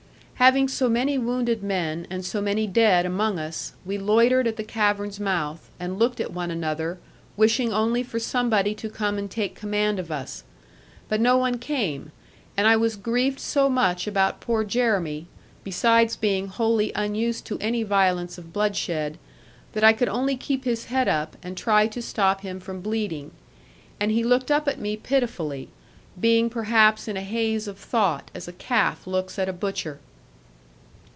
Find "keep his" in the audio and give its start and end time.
20.35-20.85